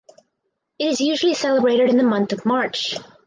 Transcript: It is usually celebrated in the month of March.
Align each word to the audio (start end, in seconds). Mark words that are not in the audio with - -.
It 0.79 0.87
is 0.87 0.99
usually 0.99 1.35
celebrated 1.35 1.87
in 1.91 1.97
the 1.97 2.01
month 2.03 2.33
of 2.33 2.43
March. 2.43 2.95